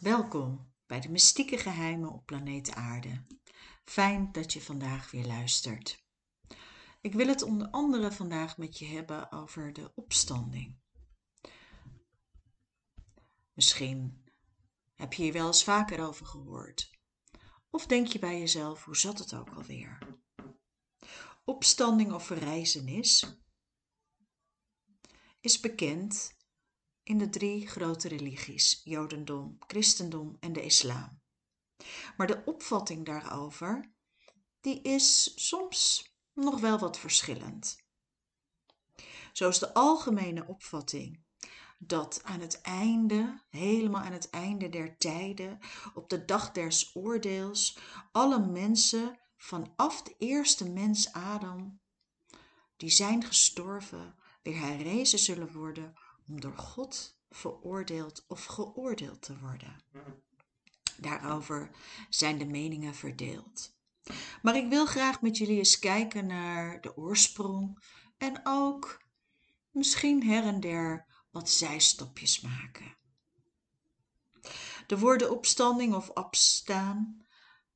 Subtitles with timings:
[0.00, 3.26] Welkom bij de mystieke geheimen op planeet Aarde.
[3.84, 6.04] Fijn dat je vandaag weer luistert.
[7.00, 10.78] Ik wil het onder andere vandaag met je hebben over de opstanding.
[13.52, 14.24] Misschien
[14.94, 16.90] heb je hier wel eens vaker over gehoord.
[17.70, 19.98] Of denk je bij jezelf, hoe zat het ook alweer?
[21.44, 23.40] Opstanding of verrijzenis
[25.40, 26.38] is bekend
[27.10, 31.20] in de drie grote religies: Jodendom, Christendom en de Islam.
[32.16, 33.92] Maar de opvatting daarover,
[34.60, 37.82] die is soms nog wel wat verschillend.
[39.32, 41.20] Zo is de algemene opvatting
[41.78, 45.58] dat aan het einde, helemaal aan het einde der tijden,
[45.94, 47.78] op de dag des oordeels,
[48.12, 51.80] alle mensen vanaf de eerste mens Adam,
[52.76, 55.94] die zijn gestorven, weer herrezen zullen worden
[56.30, 59.82] om door God veroordeeld of geoordeeld te worden.
[60.96, 61.70] Daarover
[62.08, 63.74] zijn de meningen verdeeld.
[64.42, 67.84] Maar ik wil graag met jullie eens kijken naar de oorsprong
[68.18, 69.02] en ook
[69.70, 72.96] misschien her en der wat zijstapjes maken.
[74.86, 77.26] De woorden opstanding of opstaan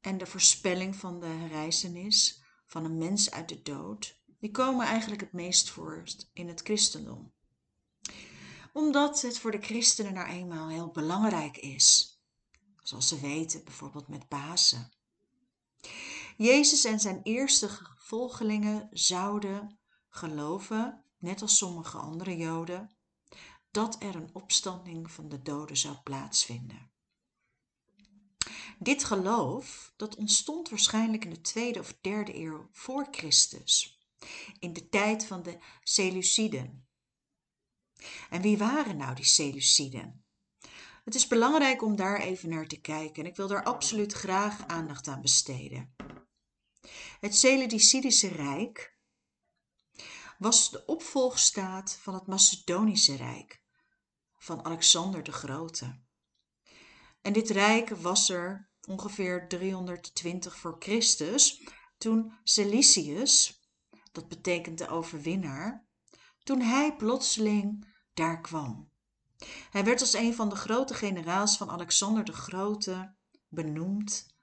[0.00, 5.20] en de voorspelling van de herrijzenis van een mens uit de dood, die komen eigenlijk
[5.20, 6.02] het meest voor
[6.32, 7.33] in het christendom
[8.74, 12.18] omdat het voor de christenen nou eenmaal heel belangrijk is.
[12.82, 14.92] Zoals ze weten, bijvoorbeeld met Pasen.
[16.36, 22.96] Jezus en zijn eerste volgelingen zouden geloven, net als sommige andere Joden,
[23.70, 26.90] dat er een opstanding van de doden zou plaatsvinden.
[28.78, 34.00] Dit geloof dat ontstond waarschijnlijk in de tweede of derde eeuw voor Christus,
[34.58, 36.83] in de tijd van de Seleuciden,
[38.30, 40.24] en wie waren nou die Seleuciden?
[41.04, 44.66] Het is belangrijk om daar even naar te kijken en ik wil daar absoluut graag
[44.66, 45.94] aandacht aan besteden.
[47.20, 48.98] Het Seleucidische Rijk
[50.38, 53.62] was de opvolgstaat van het Macedonische Rijk
[54.36, 56.02] van Alexander de Grote.
[57.22, 61.62] En dit rijk was er ongeveer 320 voor Christus
[61.98, 63.62] toen Seleucus,
[64.12, 65.83] dat betekent de overwinnaar,
[66.44, 68.92] toen hij plotseling daar kwam.
[69.70, 73.14] Hij werd als een van de grote generaals van Alexander de Grote
[73.48, 74.34] benoemd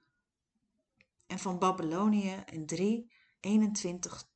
[1.27, 4.29] en van Babylonië in 321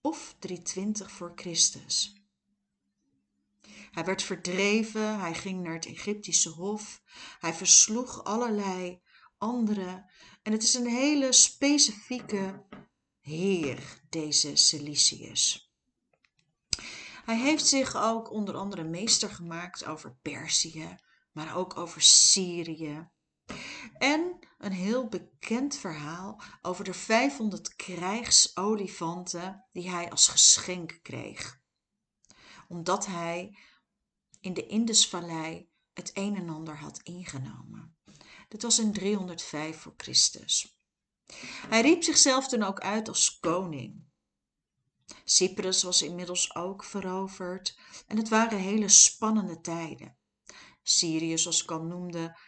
[0.00, 2.22] of 320 voor Christus.
[3.90, 7.02] Hij werd verdreven, hij ging naar het Egyptische hof,
[7.38, 9.02] hij versloeg allerlei
[9.38, 10.10] anderen
[10.42, 12.64] en het is een hele specifieke
[13.20, 14.52] heer, deze.
[17.24, 20.96] Hij heeft zich ook onder andere meester gemaakt over Perzië,
[21.32, 23.08] maar ook over Syrië.
[23.98, 31.60] En een heel bekend verhaal over de 500 krijgsolifanten die hij als geschenk kreeg.
[32.68, 33.58] Omdat hij
[34.40, 37.96] in de Indusvallei het een en ander had ingenomen.
[38.48, 40.78] Dit was in 305 voor Christus.
[41.68, 44.12] Hij riep zichzelf toen ook uit als koning.
[45.24, 50.16] Cyprus was inmiddels ook veroverd en het waren hele spannende tijden.
[50.82, 52.38] Syrië, zoals ik al noemde,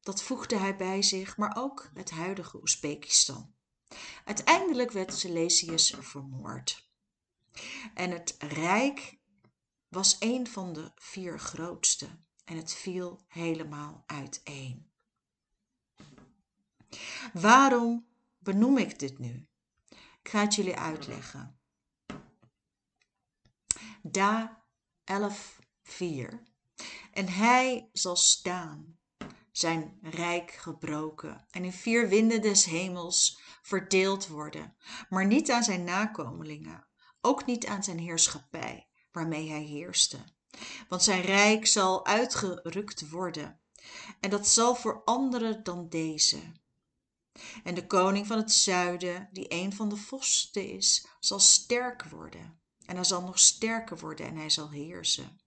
[0.00, 3.54] dat voegde hij bij zich, maar ook het huidige Oezbekistan.
[4.24, 6.90] Uiteindelijk werd Seleucus vermoord.
[7.94, 9.18] En het rijk
[9.88, 12.08] was een van de vier grootste
[12.44, 14.90] en het viel helemaal uiteen.
[17.32, 18.06] Waarom
[18.38, 19.48] benoem ik dit nu?
[20.22, 21.57] Ik ga het jullie uitleggen.
[24.10, 24.64] Da
[25.04, 26.42] 11:4.
[27.12, 28.98] En hij zal staan,
[29.52, 34.76] zijn rijk gebroken en in vier winden des hemels verdeeld worden,
[35.08, 36.86] maar niet aan zijn nakomelingen,
[37.20, 40.18] ook niet aan zijn heerschappij, waarmee hij heerste.
[40.88, 43.60] Want zijn rijk zal uitgerukt worden,
[44.20, 46.40] en dat zal voor anderen dan deze.
[47.64, 52.57] En de koning van het zuiden, die een van de vosten is, zal sterk worden
[52.88, 55.40] en hij zal nog sterker worden en hij zal heersen.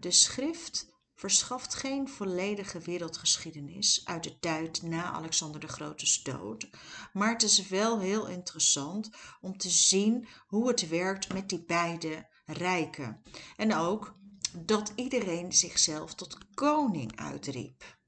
[0.00, 6.68] De schrift verschaft geen volledige wereldgeschiedenis uit de tijd na Alexander de Grote's dood,
[7.12, 12.28] maar het is wel heel interessant om te zien hoe het werkt met die beide
[12.44, 13.22] rijken.
[13.56, 14.16] En ook
[14.58, 17.98] dat iedereen zichzelf tot koning uitriep.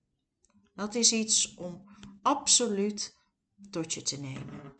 [0.74, 1.84] Dat is iets om
[2.22, 3.16] absoluut
[3.70, 4.74] tot je te nemen.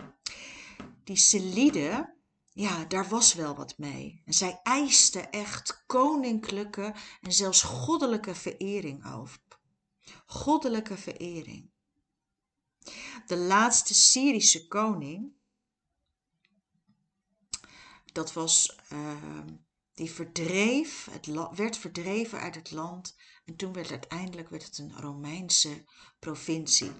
[1.04, 2.16] Die Selide,
[2.58, 4.22] ja, daar was wel wat mee.
[4.24, 9.58] En zij eiste echt koninklijke en zelfs goddelijke verering op.
[10.26, 11.70] goddelijke verering.
[13.26, 15.32] De laatste Syrische koning,
[18.12, 19.42] dat was, uh,
[19.94, 21.26] die verdreef, het
[21.56, 25.84] werd verdreven uit het land en toen werd uiteindelijk werd het een Romeinse
[26.18, 26.92] provincie.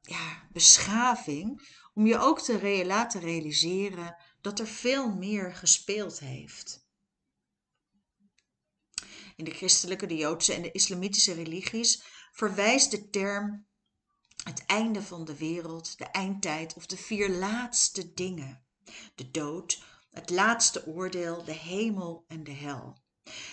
[0.00, 1.74] ja, beschaving?
[1.94, 6.84] Om je ook te laten realiseren dat er veel meer gespeeld heeft.
[9.36, 12.02] In de christelijke, de joodse en de islamitische religies
[12.32, 13.66] verwijst de term
[14.44, 18.64] het einde van de wereld, de eindtijd of de vier laatste dingen.
[19.14, 23.04] De dood, het laatste oordeel, de hemel en de hel.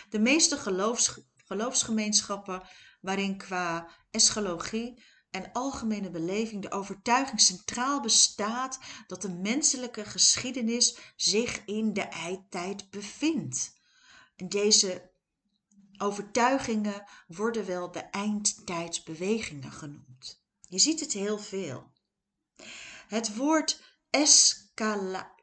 [0.09, 2.67] De meeste geloofs, geloofsgemeenschappen
[3.01, 11.65] waarin qua eschatologie en algemene beleving de overtuiging centraal bestaat dat de menselijke geschiedenis zich
[11.65, 13.73] in de eindtijd bevindt.
[14.35, 15.11] En deze
[15.97, 20.43] overtuigingen worden wel de eindtijdsbewegingen genoemd.
[20.61, 21.91] Je ziet het heel veel.
[23.07, 25.35] Het woord escala,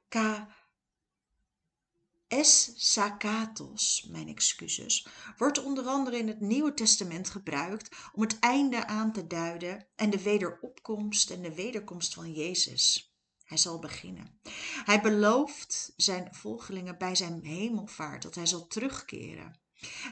[2.39, 5.07] Sakatos, mijn excuses,
[5.37, 10.11] wordt onder andere in het Nieuwe Testament gebruikt om het einde aan te duiden en
[10.11, 13.15] de wederopkomst en de wederkomst van Jezus.
[13.45, 14.41] Hij zal beginnen.
[14.85, 19.61] Hij belooft zijn volgelingen bij zijn hemelvaart dat hij zal terugkeren.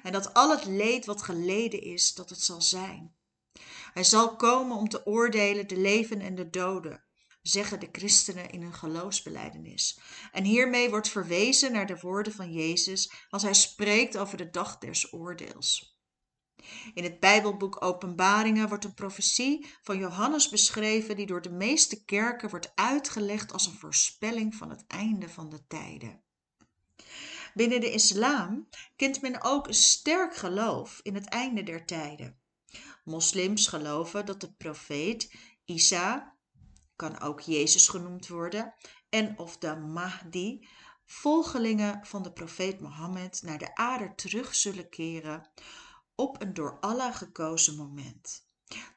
[0.03, 3.17] En dat al het leed wat geleden is, dat het zal zijn.
[3.93, 7.08] Hij zal komen om te oordelen de leven en de doden
[7.49, 9.99] zeggen de christenen in hun geloofsbeleidenis.
[10.33, 14.79] En hiermee wordt verwezen naar de woorden van Jezus als hij spreekt over de dag
[14.79, 15.97] des oordeels.
[16.95, 22.51] In het Bijbelboek Openbaringen wordt een profetie van Johannes beschreven die door de meeste kerken
[22.51, 26.23] wordt uitgelegd als een voorspelling van het einde van de tijden.
[27.55, 32.41] Binnen de islam kent men ook een sterk geloof in het einde der tijden.
[33.05, 35.33] Moslims geloven dat de profeet
[35.65, 36.38] Isa
[36.99, 38.75] kan ook Jezus genoemd worden,
[39.09, 40.69] en of de Mahdi,
[41.05, 45.51] volgelingen van de profeet Mohammed, naar de aarde terug zullen keren
[46.15, 48.47] op een door Allah gekozen moment.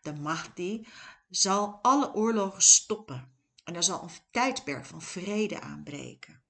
[0.01, 0.87] De Mahdi
[1.29, 3.33] zal alle oorlogen stoppen
[3.63, 6.43] en er zal een tijdperk van vrede aanbreken.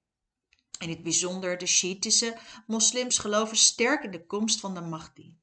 [0.79, 5.40] In het bijzonder de Shiïtische moslims geloven sterk in de komst van de Mahdi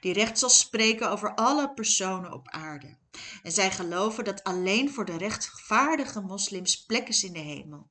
[0.00, 2.96] die recht zal spreken over alle personen op aarde.
[3.42, 7.90] En zij geloven dat alleen voor de rechtvaardige moslims plek is in de hemel.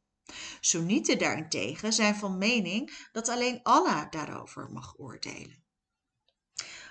[0.60, 5.64] Soenieten daarentegen zijn van mening dat alleen Allah daarover mag oordelen.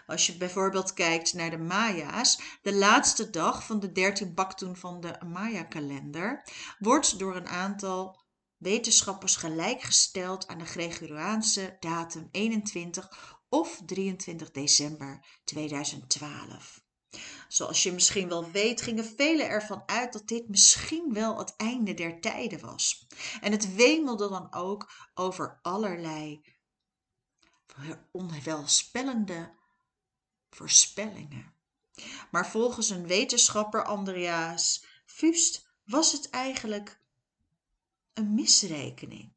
[0.07, 5.01] Als je bijvoorbeeld kijkt naar de Maya's, de laatste dag van de 13 baktoen van
[5.01, 6.49] de Maya-kalender
[6.79, 8.21] wordt door een aantal
[8.57, 16.85] wetenschappers gelijkgesteld aan de Gregoriaanse datum 21 of 23 december 2012.
[17.49, 21.94] Zoals je misschien wel weet, gingen velen ervan uit dat dit misschien wel het einde
[21.94, 23.06] der tijden was.
[23.40, 26.44] En het wemelde dan ook over allerlei
[28.11, 29.54] onwelspellende
[30.50, 31.54] voorspellingen.
[32.30, 37.00] Maar volgens een wetenschapper, Andreas Fust, was het eigenlijk
[38.12, 39.32] een misrekening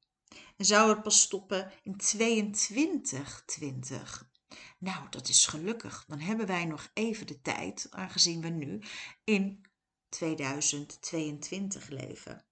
[0.56, 4.30] en zou het pas stoppen in 2220.
[4.78, 6.06] Nou, dat is gelukkig.
[6.08, 8.82] Dan hebben wij nog even de tijd, aangezien we nu
[9.24, 9.66] in
[10.10, 12.46] 2022 leven.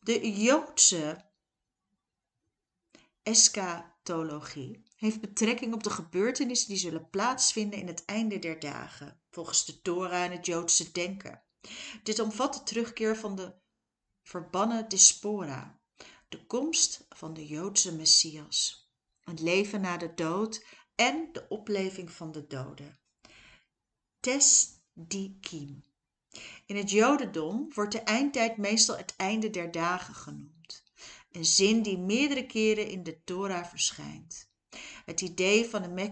[0.00, 1.28] De Joodse
[3.22, 9.64] eschatologie heeft betrekking op de gebeurtenissen die zullen plaatsvinden in het einde der dagen, volgens
[9.64, 11.42] de Torah en het Joodse denken.
[12.02, 13.54] Dit omvat de terugkeer van de
[14.22, 15.79] verbannen diaspora,
[16.30, 18.88] de komst van de Joodse Messias,
[19.20, 22.98] het leven na de dood en de opleving van de doden.
[24.20, 25.84] Tesdikim.
[26.66, 30.84] In het Jodendom wordt de eindtijd meestal het einde der dagen genoemd,
[31.32, 34.50] een zin die meerdere keren in de Torah verschijnt.
[35.04, 36.10] Het idee van de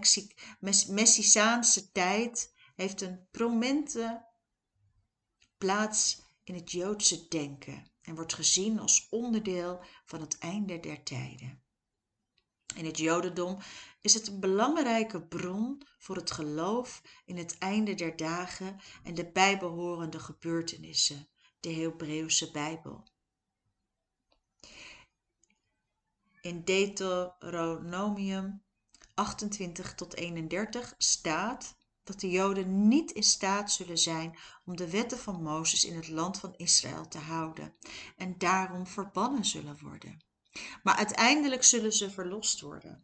[0.89, 4.25] Messiaanse tijd heeft een prominente
[5.57, 11.61] plaats in het Joodse denken en wordt gezien als onderdeel van het einde der tijden.
[12.75, 13.57] In het Jodendom
[14.01, 19.31] is het een belangrijke bron voor het geloof in het einde der dagen en de
[19.31, 21.27] bijbehorende gebeurtenissen,
[21.59, 23.07] de Hebreeuwse Bijbel.
[26.41, 28.63] In Deuteronomium
[29.13, 31.75] 28 tot 31 staat
[32.09, 36.07] dat de Joden niet in staat zullen zijn om de wetten van Mozes in het
[36.07, 37.73] land van Israël te houden
[38.17, 40.23] en daarom verbannen zullen worden.
[40.83, 43.03] Maar uiteindelijk zullen ze verlost worden.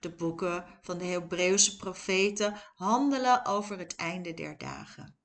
[0.00, 5.16] De boeken van de Hebreeuwse profeten handelen over het einde der dagen.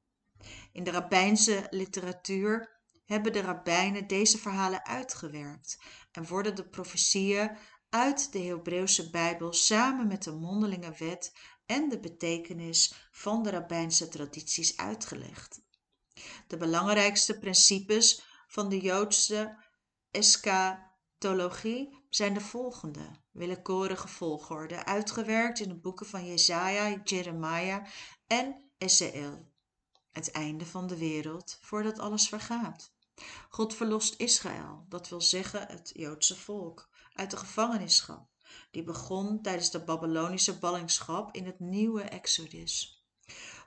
[0.71, 5.79] In de rabbijnse literatuur hebben de rabbijnen deze verhalen uitgewerkt
[6.11, 7.57] en worden de profetieën
[7.89, 11.33] uit de Hebreeuwse Bijbel samen met de mondelinge wet
[11.71, 15.61] en de betekenis van de rabbijnse tradities uitgelegd.
[16.47, 19.57] De belangrijkste principes van de Joodse
[20.11, 27.87] eschatologie zijn de volgende, willekeurige volgorde, uitgewerkt in de boeken van Jesaja, Jeremia
[28.27, 29.49] en Ezekiel.
[30.11, 32.93] Het einde van de wereld voordat alles vergaat.
[33.49, 38.30] God verlost Israël, dat wil zeggen het Joodse volk, uit de gevangenschap,
[38.71, 43.05] die begon tijdens de Babylonische ballingschap in het nieuwe Exodus.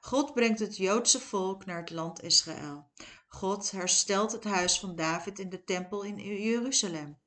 [0.00, 2.90] God brengt het Joodse volk naar het land Israël.
[3.28, 7.18] God herstelt het huis van David in de tempel in Jeruzalem.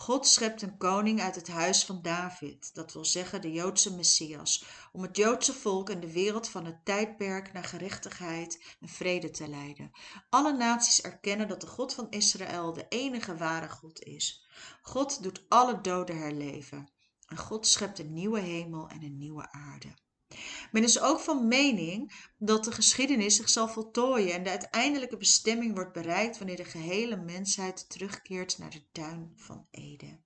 [0.00, 4.64] God schept een koning uit het huis van David, dat wil zeggen de Joodse Messias,
[4.92, 9.48] om het Joodse volk en de wereld van het tijdperk naar gerechtigheid en vrede te
[9.48, 9.90] leiden.
[10.30, 14.48] Alle naties erkennen dat de God van Israël de enige ware God is.
[14.82, 16.92] God doet alle doden herleven.
[17.26, 19.94] En God schept een nieuwe hemel en een nieuwe aarde.
[20.72, 25.74] Men is ook van mening dat de geschiedenis zich zal voltooien en de uiteindelijke bestemming
[25.74, 30.24] wordt bereikt wanneer de gehele mensheid terugkeert naar de tuin van Eden.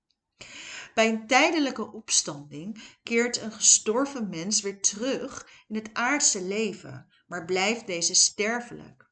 [0.95, 7.45] Bij een tijdelijke opstanding keert een gestorven mens weer terug in het aardse leven, maar
[7.45, 9.11] blijft deze sterfelijk.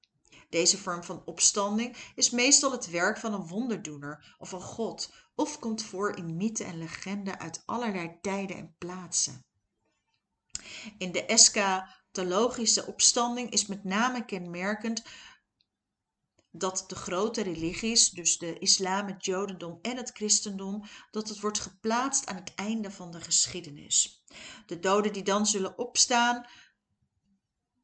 [0.48, 5.58] Deze vorm van opstanding is meestal het werk van een wonderdoener of een god, of
[5.58, 9.44] komt voor in mythen en legenden uit allerlei tijden en plaatsen.
[10.98, 15.02] In de eschatologische opstanding is met name kenmerkend
[16.50, 21.60] dat de grote religies, dus de islam, het jodendom en het christendom, dat het wordt
[21.60, 24.24] geplaatst aan het einde van de geschiedenis.
[24.66, 26.46] De doden die dan zullen opstaan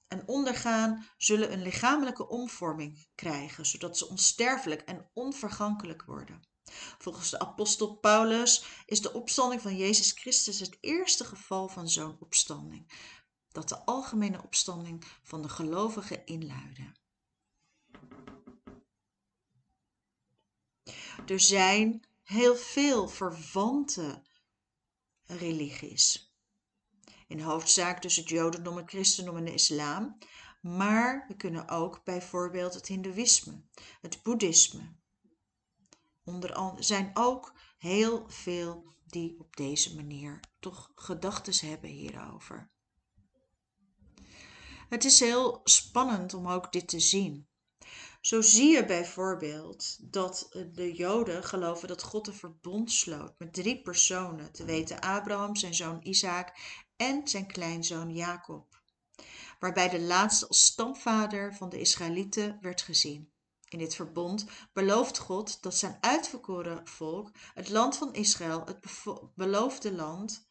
[0.09, 6.54] en ondergaan, zullen een lichamelijke omvorming krijgen, zodat ze onsterfelijk en onvergankelijk worden.
[6.99, 12.16] Volgens de apostel Paulus is de opstanding van Jezus Christus het eerste geval van zo'n
[12.20, 12.92] opstanding,
[13.49, 16.92] dat de algemene opstanding van de gelovigen inluidde.
[21.26, 24.23] Er zijn heel veel verwante
[25.26, 26.35] religies.
[27.28, 30.18] In hoofdzaak dus het Jodendom, het Christendom en de Islam.
[30.61, 33.62] Maar we kunnen ook bijvoorbeeld het Hindoeïsme,
[34.00, 34.94] het Boeddhisme,
[36.26, 42.71] onder andere zijn ook heel veel die op deze manier toch gedachten hebben hierover.
[44.88, 47.49] Het is heel spannend om ook dit te zien.
[48.21, 53.83] Zo zie je bijvoorbeeld dat de Joden geloven dat God een verbond sloot met drie
[53.83, 56.59] personen, te weten Abraham, zijn zoon Isaac
[56.97, 58.83] en zijn kleinzoon Jacob,
[59.59, 63.30] waarbij de laatste als stamvader van de Israëlieten werd gezien.
[63.68, 69.04] In dit verbond belooft God dat zijn uitverkoren volk, het land van Israël, het
[69.35, 70.49] beloofde land,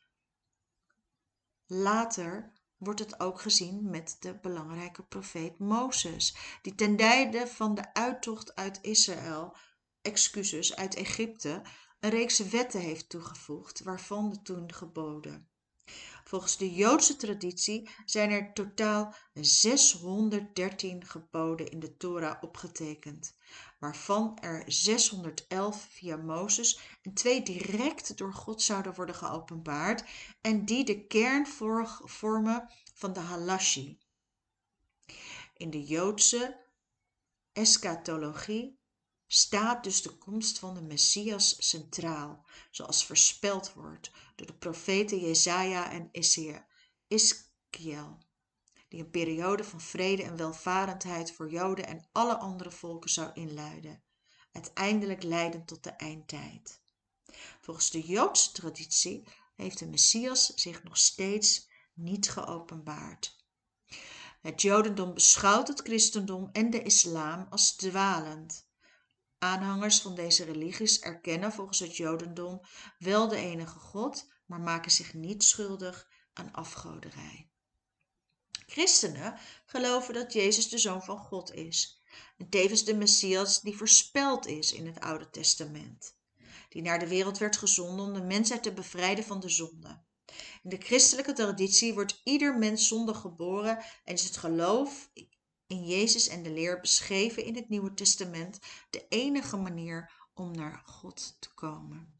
[1.65, 7.93] later wordt het ook gezien met de belangrijke profeet Mozes, die ten tijde van de
[7.93, 9.55] uittocht uit Israël,
[10.01, 11.61] excuses uit Egypte,
[11.99, 15.49] een reeks wetten heeft toegevoegd, waarvan de toen geboden.
[16.27, 23.35] Volgens de Joodse traditie zijn er totaal 613 geboden in de Torah opgetekend,
[23.79, 30.03] waarvan er 611 via Mozes en twee direct door God zouden worden geopenbaard
[30.41, 31.47] en die de kern
[32.03, 33.99] vormen van de halashi.
[35.53, 36.59] In de Joodse
[37.51, 38.79] eschatologie
[39.27, 45.91] staat dus de komst van de Messias centraal, zoals voorspeld wordt door de profeten Jesaja
[45.91, 46.09] en
[47.07, 48.17] Iskiel,
[48.87, 54.03] die een periode van vrede en welvarendheid voor Joden en alle andere volken zou inluiden,
[54.51, 56.81] uiteindelijk leidend tot de eindtijd.
[57.61, 63.43] Volgens de Joodse traditie heeft de Messias zich nog steeds niet geopenbaard.
[64.41, 68.64] Het Jodendom beschouwt het christendom en de islam als dwalend.
[69.45, 72.61] Aanhangers van deze religies erkennen volgens het Jodendom
[72.99, 77.49] wel de enige God, maar maken zich niet schuldig aan afgoderij.
[78.67, 82.01] Christenen geloven dat Jezus de Zoon van God is
[82.37, 86.15] en tevens de Messias die voorspeld is in het Oude Testament,
[86.69, 90.03] die naar de wereld werd gezonden om de mensheid te bevrijden van de zonde.
[90.63, 95.09] In de christelijke traditie wordt ieder mens zondig geboren en is het geloof
[95.67, 100.81] in Jezus en de leer beschreven in het Nieuwe Testament de enige manier om naar
[100.85, 102.13] God te komen.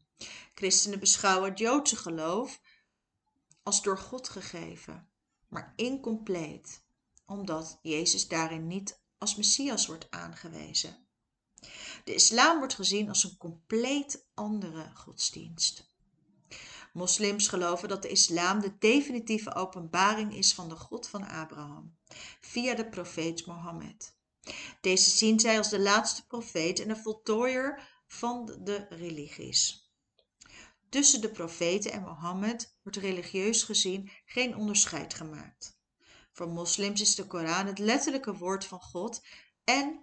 [0.54, 2.60] Christenen beschouwen het Joodse geloof
[3.62, 5.08] als door God gegeven,
[5.48, 6.84] maar incompleet,
[7.26, 11.06] omdat Jezus daarin niet als Messias wordt aangewezen.
[12.04, 15.94] De islam wordt gezien als een compleet andere godsdienst.
[16.92, 21.95] Moslims geloven dat de islam de definitieve openbaring is van de God van Abraham,
[22.40, 24.16] via de profeet Mohammed.
[24.80, 29.90] Deze zien zij als de laatste profeet en de voltooier van de religies.
[30.88, 35.78] Tussen de profeten en Mohammed wordt religieus gezien geen onderscheid gemaakt.
[36.32, 39.22] Voor moslims is de Koran het letterlijke woord van God
[39.64, 40.00] en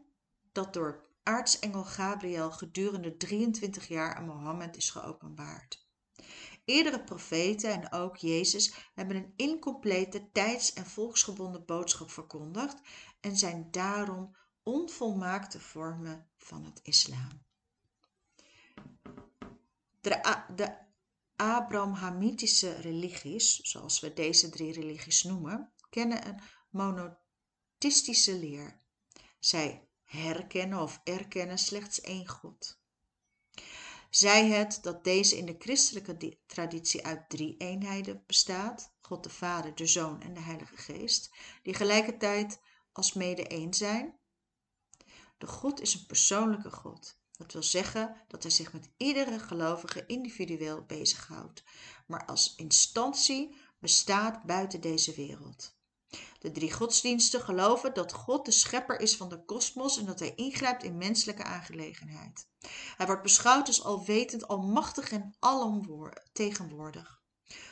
[0.51, 5.82] dat door aartsengel Gabriel gedurende 23 jaar aan Mohammed is geopenbaard.
[6.65, 12.81] Eerdere profeten en ook Jezus hebben een incomplete tijds- en volksgebonden boodschap verkondigd
[13.19, 17.45] en zijn daarom onvolmaakte vormen van het islam.
[20.01, 20.81] De,
[21.35, 28.81] Abrahamitische religies, zoals we deze drie religies noemen, kennen een monotheïstische leer.
[29.39, 32.82] Zij herkennen of erkennen slechts één God
[34.15, 39.75] zij het dat deze in de christelijke traditie uit drie eenheden bestaat: God de Vader,
[39.75, 42.59] de Zoon en de Heilige Geest, die gelijkertijd
[42.91, 44.19] als mede één zijn.
[45.37, 47.19] De God is een persoonlijke God.
[47.31, 51.63] Dat wil zeggen dat hij zich met iedere gelovige individueel bezighoudt,
[52.07, 55.75] maar als instantie bestaat buiten deze wereld.
[56.39, 60.35] De drie godsdiensten geloven dat God de schepper is van de kosmos en dat hij
[60.35, 62.47] ingrijpt in menselijke aangelegenheid.
[62.97, 67.21] Hij wordt beschouwd als alwetend, almachtig en alomtegenwoordig.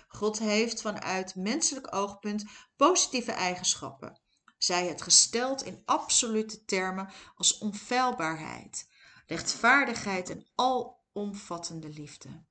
[0.08, 2.44] God heeft vanuit menselijk oogpunt
[2.76, 4.20] positieve eigenschappen.
[4.58, 8.88] Zij het gesteld in absolute termen als onfeilbaarheid,
[9.26, 12.44] rechtvaardigheid en alomvattende liefde.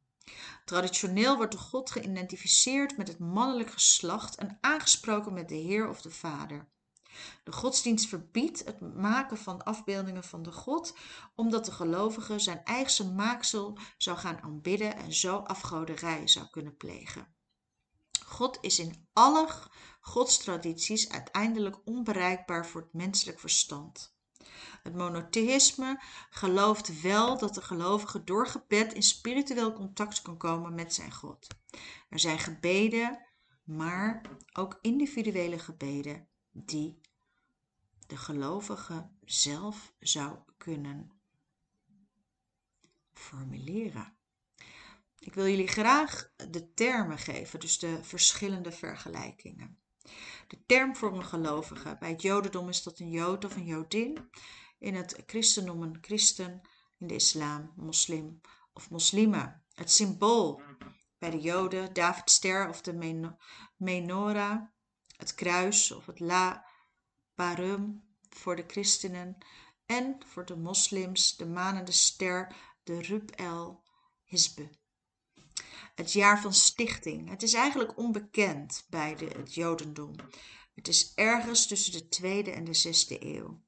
[0.64, 6.03] Traditioneel wordt de God geïdentificeerd met het mannelijk geslacht en aangesproken met de Heer of
[6.03, 6.69] de Vader.
[7.45, 10.97] De godsdienst verbiedt het maken van afbeeldingen van de God,
[11.35, 17.35] omdat de gelovige zijn eigen maaksel zou gaan aanbidden en zo afgoderij zou kunnen plegen.
[18.25, 19.49] God is in alle
[20.01, 24.14] godstradities uiteindelijk onbereikbaar voor het menselijk verstand.
[24.83, 30.94] Het monotheïsme gelooft wel dat de gelovige door gebed in spiritueel contact kan komen met
[30.94, 31.46] zijn God.
[32.09, 33.26] Er zijn gebeden,
[33.64, 34.22] maar
[34.53, 37.00] ook individuele gebeden die
[38.07, 41.11] de gelovige zelf zou kunnen
[43.12, 44.16] formuleren.
[45.18, 49.80] Ik wil jullie graag de termen geven, dus de verschillende vergelijkingen.
[50.47, 51.97] De term voor een gelovige.
[52.01, 54.31] Bij het Jodendom is dat een Jood of een Jodin.
[54.79, 56.61] In het christendom een christen.
[56.99, 58.41] In de islam moslim
[58.73, 59.63] of moslima.
[59.75, 60.63] Het symbool
[61.19, 63.23] bij de Joden, Davidster of de
[63.77, 64.63] menorah.
[65.17, 66.67] Het kruis of het la
[67.35, 69.39] barum voor de christenen.
[69.87, 73.83] En voor de moslims de manende ster, de Rub el
[74.25, 74.71] Hizbe
[76.01, 77.29] het jaar van stichting.
[77.29, 80.15] Het is eigenlijk onbekend bij de, het Jodendom.
[80.75, 83.61] Het is ergens tussen de tweede en de zesde eeuw.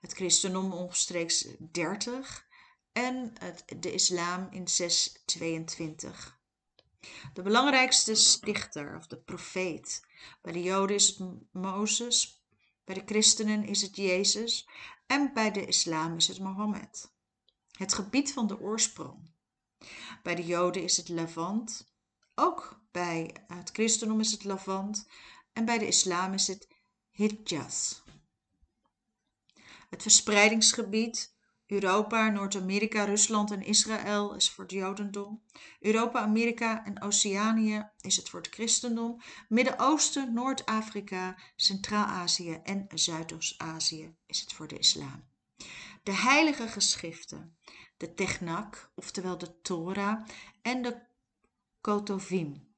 [0.00, 2.46] Het christendom omstreeks 30
[2.92, 6.40] en het, de islam in 622.
[7.32, 10.04] De belangrijkste stichter of de profeet.
[10.42, 12.44] Bij de Joden is het Mozes,
[12.84, 14.68] bij de christenen is het Jezus
[15.06, 17.12] en bij de islam is het Mohammed.
[17.70, 19.34] Het gebied van de oorsprong.
[20.22, 21.94] Bij de Joden is het Levant.
[22.34, 25.06] Ook bij het christendom is het Levant.
[25.52, 26.68] En bij de islam is het
[27.10, 28.02] Hijaz.
[29.88, 31.34] Het verspreidingsgebied
[31.66, 35.42] Europa, Noord-Amerika, Rusland en Israël is voor het Jodendom.
[35.80, 39.20] Europa, Amerika en Oceanië is het voor het christendom.
[39.48, 45.24] Midden-Oosten, Noord-Afrika, Centraal-Azië en Zuidoost-Azië is het voor de islam.
[46.02, 47.56] De heilige geschriften,
[47.96, 50.28] de Technak, oftewel de Torah
[50.62, 51.02] en de
[51.80, 52.74] Kotovim.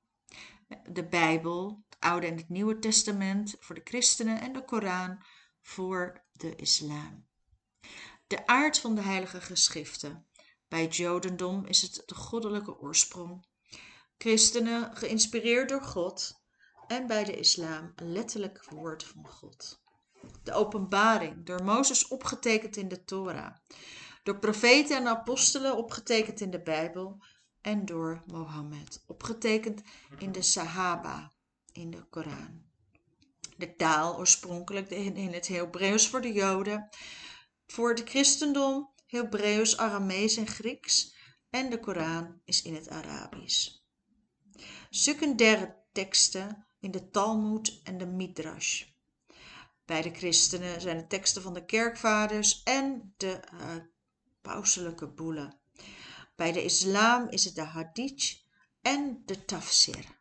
[0.90, 5.22] De Bijbel, het Oude en het Nieuwe Testament voor de christenen en de Koran
[5.61, 7.26] voor de islam.
[8.26, 10.26] De aard van de heilige geschriften.
[10.68, 13.46] Bij Jodendom is het de goddelijke oorsprong.
[14.18, 16.40] Christenen geïnspireerd door God
[16.87, 19.81] en bij de islam een letterlijk woord van God.
[20.42, 23.57] De openbaring, door Mozes opgetekend in de Torah,
[24.28, 27.24] door profeten en apostelen opgetekend in de Bijbel
[27.60, 29.82] en door Mohammed opgetekend
[30.18, 31.32] in de Sahaba,
[31.72, 32.62] in de Koran.
[33.56, 36.88] De taal oorspronkelijk in het Hebreeuws voor de Joden,
[37.66, 41.14] voor het christendom Hebreeuws, Aramees en Grieks
[41.50, 43.70] en de Koran is in het Arabisch.
[44.90, 48.84] Secundaire teksten in de Talmud en de Midrash.
[49.84, 53.76] Bij de christenen zijn het teksten van de kerkvaders en de uh,
[54.48, 55.58] pauselijke boelen.
[56.37, 58.44] Bij de islam is het de hadith
[58.82, 60.16] en de tafsir.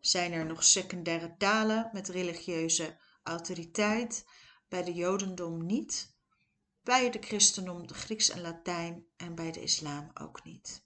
[0.00, 4.24] Zijn er nog secundaire talen met religieuze autoriteit?
[4.68, 6.14] Bij de jodendom niet.
[6.82, 10.84] Bij de christendom de Grieks en Latijn en bij de islam ook niet.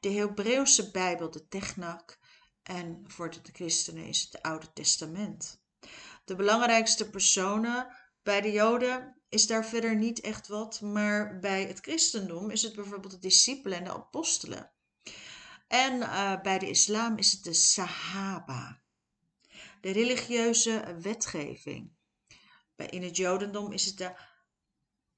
[0.00, 2.18] De Hebreeuwse Bijbel, de Technak,
[2.62, 5.60] en voor de christenen is het Oude Testament.
[6.24, 11.80] De belangrijkste personen bij de Joden is daar verder niet echt wat, maar bij het
[11.80, 14.70] christendom is het bijvoorbeeld de discipelen en de apostelen.
[15.68, 18.82] En uh, bij de islam is het de Sahaba,
[19.80, 21.96] de religieuze wetgeving.
[22.76, 24.14] In het Jodendom is het de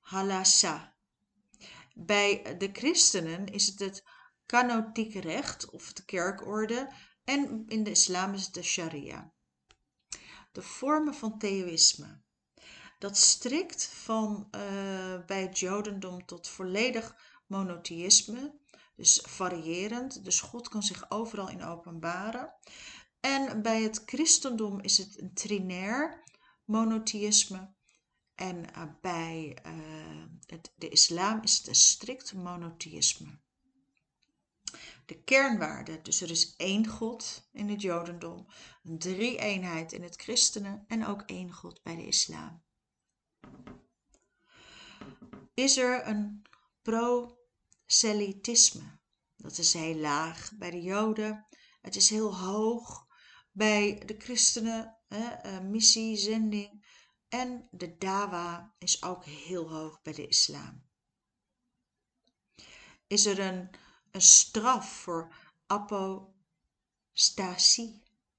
[0.01, 0.95] halassa.
[1.95, 4.05] Bij de christenen is het het
[4.47, 6.93] kanotiek recht of de kerkorde
[7.25, 9.33] en in de islam is het de sharia.
[10.53, 12.23] De vormen van theïsme.
[13.01, 18.59] Dat strikt van uh, bij het Jodendom tot volledig monotheïsme,
[18.97, 22.55] dus variërend, dus God kan zich overal in openbaren.
[23.21, 26.23] En bij het christendom is het een trinair
[26.65, 27.75] monotheïsme.
[28.35, 33.39] En uh, bij uh, het, de islam is het een strikt monotheïsme
[35.11, 36.03] de kernwaarden.
[36.03, 38.47] Dus er is één God in het Jodendom,
[38.83, 42.63] een drie-eenheid in het christenen en ook één God bij de islam.
[45.55, 46.43] Is er een
[46.83, 48.99] proselytisme?
[49.37, 51.47] Dat is heel laag bij de Joden.
[51.81, 53.07] Het is heel hoog
[53.51, 56.99] bij de christenen, hè, eh, missie, zending.
[57.29, 60.89] En de dawa is ook heel hoog bij de islam.
[63.07, 63.71] Is er een
[64.11, 65.35] een straf voor
[65.67, 66.39] apostasie.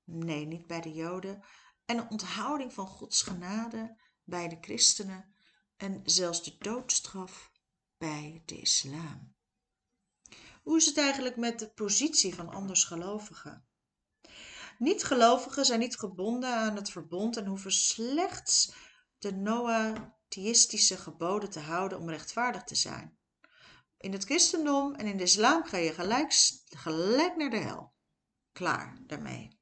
[0.04, 1.44] Nee, niet bij de Joden.
[1.86, 4.00] En een onthouding van Gods genade
[4.32, 5.34] bij de christenen.
[5.78, 7.52] En zelfs de doodstraf
[7.98, 9.36] bij de islam.
[10.64, 13.66] Hoe is het eigenlijk met de positie van andersgelovigen?
[14.78, 18.74] Niet-gelovigen zijn niet gebonden aan het verbond en hoeven slechts
[19.18, 23.18] de Noatheïstische geboden te houden om rechtvaardig te zijn.
[23.98, 26.34] In het christendom en in de islam ga je gelijk,
[26.66, 27.94] gelijk naar de hel.
[28.52, 29.60] Klaar daarmee.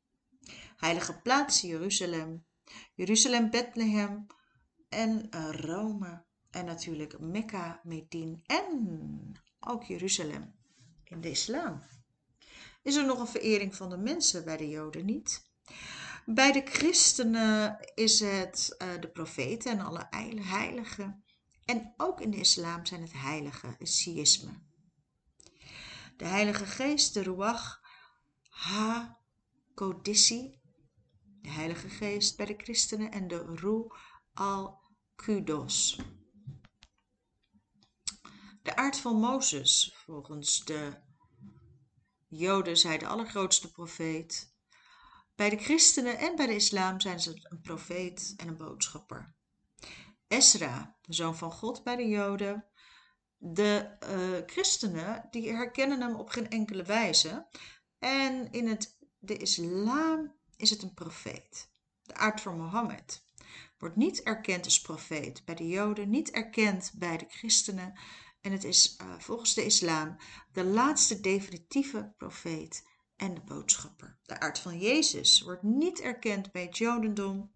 [0.76, 2.46] Heilige plaats Jeruzalem,
[2.94, 4.28] Jeruzalem, Bethlehem
[4.90, 10.56] en eh, Rome en natuurlijk Mekka, Medin en ook Jeruzalem
[11.04, 11.84] in de islam.
[12.82, 15.48] Is er nog een verering van de mensen bij de Joden niet?
[16.26, 20.08] Bij de christenen is het uh, de profeten en alle
[20.42, 21.24] heiligen.
[21.66, 24.52] En ook in de islam zijn het heilige, het siïsme.
[26.18, 27.82] De heilige geest, de ruach
[28.50, 30.60] ha-kodissi,
[31.42, 33.92] de heilige geest bij de christenen en de ruh
[35.20, 36.00] al-kudos.
[38.62, 40.94] De aard van Mozes, volgens de
[42.28, 44.54] Joden, zij de allergrootste profeet.
[45.36, 49.36] Bij de christenen en bij de islam zijn ze een profeet en een boodschapper.
[50.28, 52.66] Esra, de zoon van God bij de Joden.
[53.38, 57.48] De uh, christenen die herkennen hem op geen enkele wijze.
[57.98, 61.72] En in het, de islam is het een profeet.
[62.02, 63.28] De aard van Mohammed
[63.80, 68.00] wordt niet erkend als profeet bij de Joden, niet erkend bij de christenen.
[68.42, 70.18] En het is uh, volgens de islam
[70.52, 74.20] de laatste definitieve profeet en de boodschapper.
[74.24, 77.54] De aard van Jezus wordt niet erkend bij het Jodendom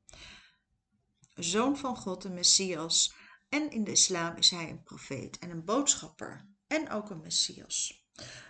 [1.33, 3.15] zoon van God, de Messias.
[3.49, 8.05] En in de islam is hij een profeet en een boodschapper en ook een Messias.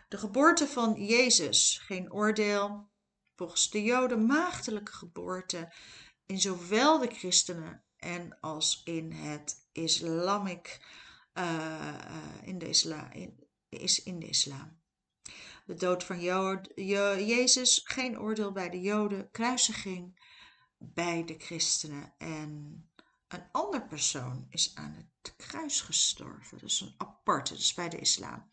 [0.07, 2.89] De geboorte van Jezus, geen oordeel,
[3.35, 5.73] volgens de Joden maagdelijke geboorte
[6.33, 10.81] in zowel de christenen en als in het islamic,
[11.33, 11.93] uh,
[12.43, 14.81] in, de isla, in, is in de islam.
[15.65, 16.21] De dood van
[17.25, 20.19] Jezus, geen oordeel bij de Joden, kruisiging
[20.77, 22.83] bij de christenen en
[23.27, 26.57] een ander persoon is aan het kruis gestorven.
[26.57, 28.49] Dus een aparte, dus bij de islam.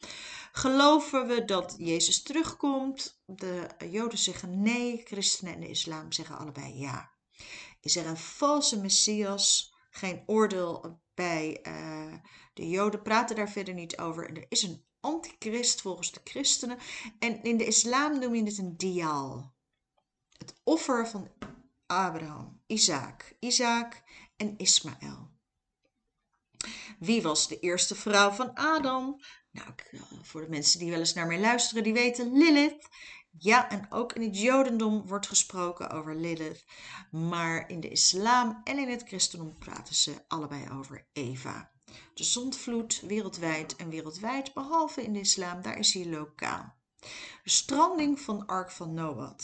[0.53, 3.23] Geloven we dat Jezus terugkomt?
[3.27, 7.19] De Joden zeggen nee, christenen en de islam zeggen allebei ja.
[7.81, 9.75] Is er een valse Messias?
[9.91, 12.15] Geen oordeel bij uh,
[12.55, 14.37] de Joden praten daar verder niet over.
[14.37, 16.79] Er is een antichrist volgens de christenen.
[17.19, 19.55] En in de islam noem je het een diaal.
[20.39, 21.29] Het offer van
[21.87, 24.03] Abraham, Isaac, Isaac
[24.37, 25.31] en Ismaël.
[26.99, 29.21] Wie was de eerste vrouw van Adam?
[29.51, 32.89] Nou, eh, voor de mensen die wel eens naar mij luisteren, die weten Lilith.
[33.39, 36.65] Ja, en ook in het Jodendom wordt gesproken over Lilith.
[37.11, 41.71] Maar in de islam en in het christendom praten ze allebei over Eva.
[42.15, 46.75] De zondvloed wereldwijd en wereldwijd, behalve in de islam, daar is hij lokaal.
[47.43, 49.39] De stranding van Ark van Noah.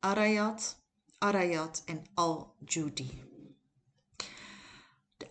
[0.00, 0.80] Arayat,
[1.18, 3.27] Arayat en Al-Judi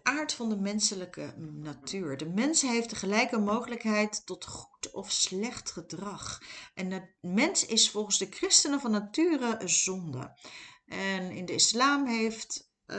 [0.07, 2.17] aard van de menselijke natuur.
[2.17, 6.41] De mens heeft de gelijke mogelijkheid tot goed of slecht gedrag.
[6.73, 10.37] En de mens is volgens de christenen van nature een zonde.
[10.85, 12.97] En in de islam heeft uh,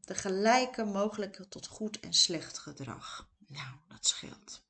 [0.00, 3.28] de gelijke mogelijkheid tot goed en slecht gedrag.
[3.46, 4.66] Nou, dat scheelt.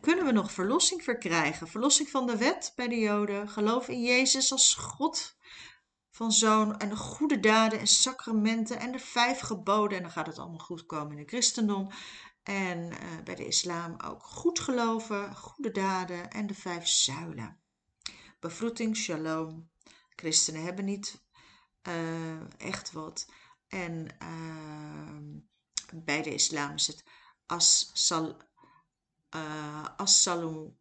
[0.00, 1.68] Kunnen we nog verlossing verkrijgen?
[1.68, 3.48] Verlossing van de wet bij de Joden.
[3.48, 5.36] Geloof in Jezus als God
[6.10, 9.96] van zo'n en de goede daden en sacramenten en de vijf geboden.
[9.96, 11.90] En dan gaat het allemaal goed komen in het christendom.
[12.42, 17.60] En uh, bij de islam ook goed geloven, goede daden en de vijf zuilen.
[18.40, 19.70] Bevroeting, shalom.
[20.16, 21.22] Christenen hebben niet
[21.88, 23.26] uh, echt wat.
[23.68, 25.38] En uh,
[26.04, 27.04] bij de islam is het
[27.46, 28.36] as-sal,
[29.96, 30.78] as-salum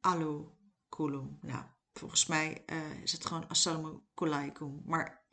[0.00, 0.48] alu
[0.88, 1.38] kulum.
[1.40, 4.82] Nou, Volgens mij uh, is het gewoon assalamu alaikum.
[4.84, 5.24] Maar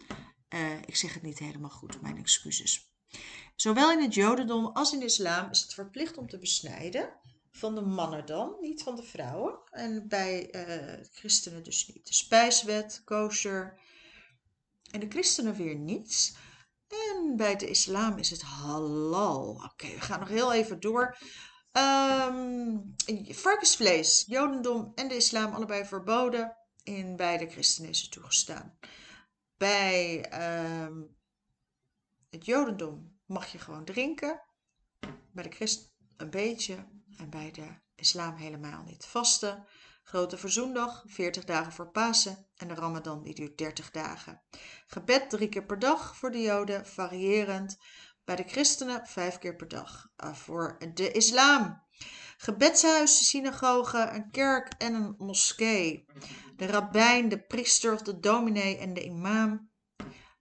[0.53, 2.01] uh, ik zeg het niet helemaal goed.
[2.01, 2.93] Mijn excuses.
[3.55, 7.17] Zowel in het Jodendom als in de islam is het verplicht om te besnijden.
[7.51, 9.59] Van de mannen dan, niet van de vrouwen.
[9.71, 12.07] En bij uh, christenen dus niet.
[12.07, 13.79] De spijswet, kosher.
[14.91, 16.35] En de christenen weer niets.
[16.87, 19.61] En bij de islam is het halal.
[19.71, 21.17] Oké, we gaan nog heel even door.
[21.71, 22.95] Um,
[23.29, 26.57] varkensvlees, Jodendom en de islam allebei verboden.
[26.83, 28.77] In beide christenen is het toegestaan.
[29.57, 30.25] Bij
[30.83, 31.17] um,
[32.29, 34.41] het Jodendom mag je gewoon drinken.
[35.31, 36.75] Bij de christen een beetje.
[37.17, 39.05] En bij de islam helemaal niet.
[39.05, 39.65] Vasten,
[40.03, 42.47] grote verzoendag, 40 dagen voor Pasen.
[42.55, 44.41] En de Ramadan die duurt 30 dagen.
[44.87, 47.77] Gebed drie keer per dag voor de Joden, variërend.
[48.29, 50.09] Bij de christenen vijf keer per dag.
[50.23, 51.83] Uh, voor de islam.
[52.37, 56.05] Gebedshuis, synagoge, een kerk en een moskee.
[56.55, 59.71] De rabbijn, de priester of de dominee en de imam.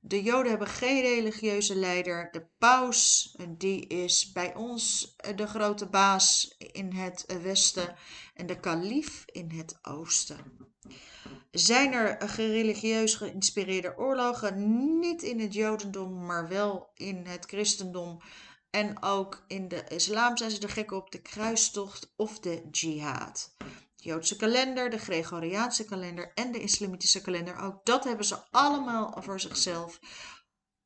[0.00, 2.28] De Joden hebben geen religieuze leider.
[2.30, 7.96] De paus, die is bij ons de grote baas in het westen
[8.34, 10.38] en de kalif in het oosten.
[11.50, 14.98] Zijn er religieus geïnspireerde oorlogen?
[14.98, 18.20] Niet in het Jodendom, maar wel in het christendom.
[18.70, 23.54] En ook in de islam zijn ze er gek op de kruistocht of de jihad.
[23.58, 23.64] De
[23.96, 29.40] Joodse kalender, de Gregoriaanse kalender en de islamitische kalender, ook dat hebben ze allemaal voor
[29.40, 30.00] zichzelf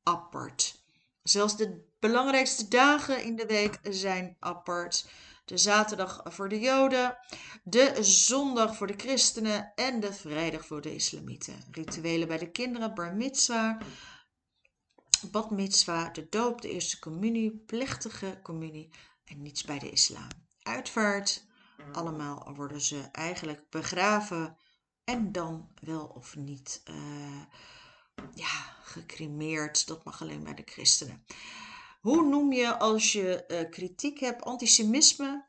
[0.02, 0.80] apart.
[1.22, 5.06] Zelfs de belangrijkste dagen in de week zijn apart
[5.52, 7.16] de zaterdag voor de Joden,
[7.64, 11.54] de zondag voor de christenen en de vrijdag voor de islamieten.
[11.70, 13.78] Rituelen bij de kinderen, bar mitzwa,
[15.30, 18.90] bad mitzwa, de doop, de eerste communie, plechtige communie
[19.24, 20.28] en niets bij de islam.
[20.62, 21.46] Uitvaart,
[21.92, 24.56] allemaal worden ze eigenlijk begraven
[25.04, 27.42] en dan wel of niet uh,
[28.34, 29.86] ja, gecremeerd.
[29.86, 31.24] Dat mag alleen bij de christenen.
[32.02, 35.48] Hoe noem je als je uh, kritiek hebt antisemitisme,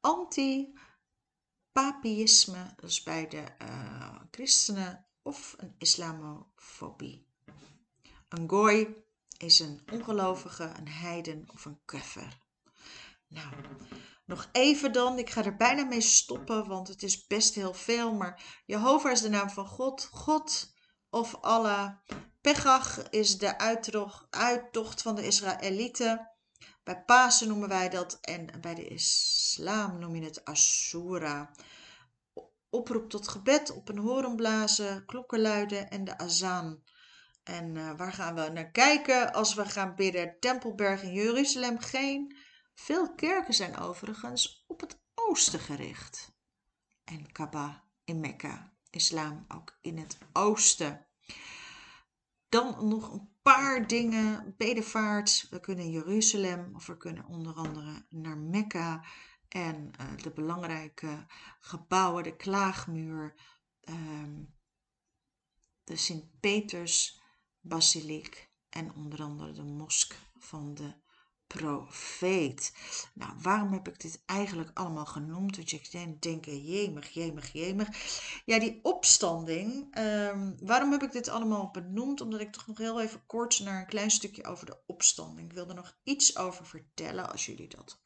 [0.00, 0.74] anti-papisme,
[2.76, 7.26] dus bij de uh, christenen, of een islamofobie?
[8.28, 8.94] Een gooi
[9.38, 12.38] is een ongelovige, een heiden of een kuffer.
[13.28, 13.54] Nou,
[14.24, 15.18] nog even dan.
[15.18, 18.12] Ik ga er bijna mee stoppen, want het is best heel veel.
[18.14, 20.08] Maar Jehovah is de naam van God.
[20.12, 20.73] God
[21.14, 21.90] of Allah.
[22.40, 23.58] Pegach is de
[24.30, 26.30] uittocht, van de Israëlieten.
[26.82, 31.50] Bij Pasen noemen wij dat en bij de islam noem je het Asura.
[32.70, 36.82] Oproep tot gebed, op een horen blazen, klokken luiden en de azaan.
[37.42, 40.36] En uh, waar gaan we naar kijken als we gaan bidden?
[40.40, 41.78] Tempelberg in Jeruzalem.
[41.78, 42.36] Geen.
[42.74, 46.32] Veel kerken zijn overigens op het oosten gericht.
[47.04, 48.72] En Kaaba in Mekka.
[48.90, 51.03] Islam ook in het oosten.
[52.48, 54.54] Dan nog een paar dingen.
[54.56, 55.46] Bedevaart.
[55.50, 59.04] We kunnen Jeruzalem of we kunnen onder andere naar Mekka.
[59.48, 61.26] En uh, de belangrijke
[61.60, 63.34] gebouwen, de Klaagmuur,
[63.88, 64.54] um,
[65.84, 67.20] de Sint-Peters
[67.60, 70.94] basiliek en onder andere de mosk van de
[71.58, 72.72] profeet.
[73.14, 75.56] Nou, waarom heb ik dit eigenlijk allemaal genoemd?
[75.56, 77.88] Dat je denkt, jemig, jemig, jemig.
[78.44, 79.86] Ja, die opstanding.
[79.90, 82.20] Ehm, waarom heb ik dit allemaal benoemd?
[82.20, 85.48] Omdat ik toch nog heel even kort naar een klein stukje over de opstanding.
[85.48, 88.00] Ik nog iets over vertellen, als jullie dat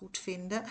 [0.00, 0.64] goed vinden.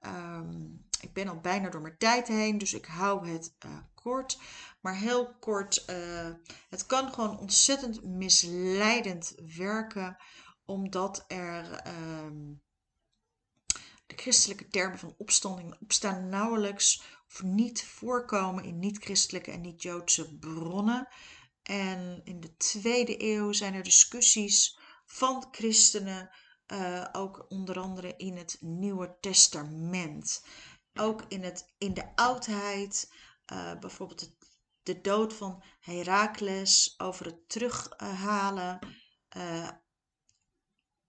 [0.00, 0.62] Ehm,
[1.00, 4.38] ik ben al bijna door mijn tijd heen, dus ik hou het uh, kort.
[4.80, 6.30] Maar heel kort, uh,
[6.68, 10.16] het kan gewoon ontzettend misleidend werken
[10.64, 12.62] omdat er um,
[14.06, 20.38] de christelijke termen van opstanding en opstaan nauwelijks of niet voorkomen in niet-christelijke en niet-Joodse
[20.38, 21.08] bronnen.
[21.62, 26.30] En in de tweede eeuw zijn er discussies van christenen,
[26.72, 30.44] uh, ook onder andere in het Nieuwe Testament.
[30.94, 33.12] Ook in, het, in de oudheid,
[33.52, 34.36] uh, bijvoorbeeld
[34.82, 38.78] de dood van Herakles, over het terughalen.
[39.36, 39.68] Uh,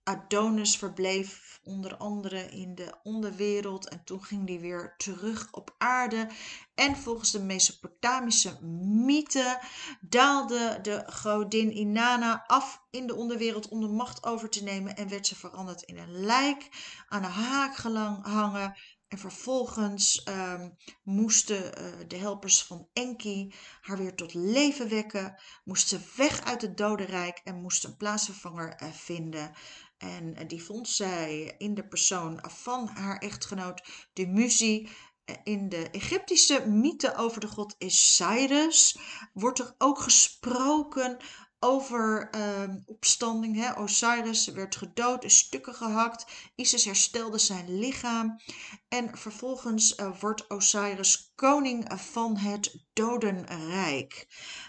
[0.06, 6.28] Adonis verbleef onder andere in de onderwereld en toen ging hij weer terug op aarde.
[6.76, 8.58] En volgens de Mesopotamische
[9.06, 9.62] mythe
[10.02, 15.10] daalde de godin Inanna af in de onderwereld om de macht over te nemen en
[15.10, 16.70] werd ze veranderd in een lijk
[17.08, 18.76] aan een haak gehangen.
[19.08, 26.02] En vervolgens um, moesten uh, de helpers van Enki haar weer tot leven wekken, moesten
[26.16, 29.52] weg uit het dodenrijk en moesten een plaatsvervanger uh, vinden.
[29.98, 34.90] En eh, die vond zij in de persoon van haar echtgenoot de muzie.
[35.26, 38.98] Eh, in de Egyptische mythe over de god Osiris
[39.34, 41.18] wordt er ook gesproken
[41.60, 43.56] over uh, opstanding.
[43.56, 43.78] Hè?
[43.80, 46.26] Osiris werd gedood, in stukken gehakt.
[46.56, 48.40] Isis herstelde zijn lichaam.
[48.88, 54.28] En vervolgens uh, wordt Osiris koning van het dodenrijk.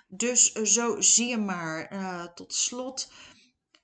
[0.08, 1.90] Dus zo zie je maar.
[2.34, 3.08] Tot slot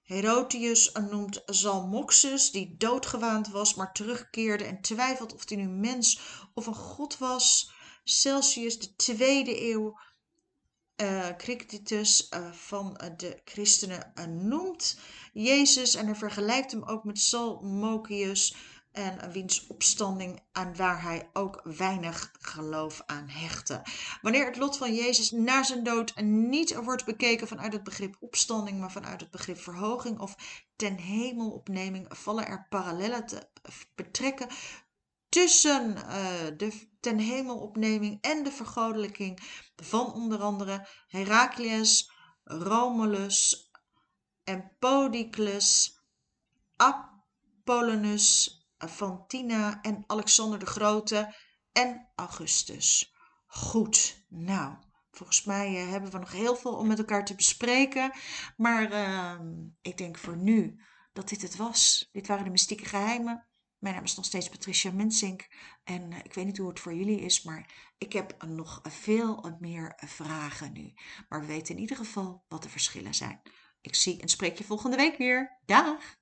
[0.02, 6.20] Herotius noemt Zalmoxus, die doodgewaand was, maar terugkeerde en twijfelt of hij nu mens
[6.54, 7.72] of een god was.
[8.04, 9.98] Celsius, de tweede eeuw,
[10.96, 11.28] uh,
[12.52, 14.98] van uh, de christenen noemt
[15.32, 18.54] Jezus en vergelijkt hem ook met Salmokius
[18.92, 23.82] en wiens opstanding aan waar hij ook weinig geloof aan hechtte.
[24.22, 28.80] Wanneer het lot van Jezus na zijn dood niet wordt bekeken vanuit het begrip opstanding,
[28.80, 30.36] maar vanuit het begrip verhoging of
[30.76, 33.48] ten hemelopneming, vallen er parallellen te
[33.94, 34.48] betrekken
[35.28, 36.04] tussen uh,
[36.56, 39.38] de ten hemelopneming en de vergodelijking
[39.76, 42.10] van onder andere Heraclius,
[42.44, 43.70] Romulus,
[44.44, 46.00] Empodicles,
[46.76, 51.34] Apollonus van Tina en Alexander de Grote
[51.72, 53.14] en Augustus.
[53.46, 54.76] Goed, nou,
[55.10, 58.12] volgens mij uh, hebben we nog heel veel om met elkaar te bespreken.
[58.56, 59.40] Maar uh,
[59.80, 62.08] ik denk voor nu dat dit het was.
[62.12, 63.46] Dit waren de mystieke geheimen.
[63.78, 65.48] Mijn naam is nog steeds Patricia Mensink.
[65.84, 69.56] En uh, ik weet niet hoe het voor jullie is, maar ik heb nog veel
[69.58, 70.92] meer vragen nu.
[71.28, 73.40] Maar we weten in ieder geval wat de verschillen zijn.
[73.80, 75.60] Ik zie en spreek je volgende week weer.
[75.64, 76.20] Dag!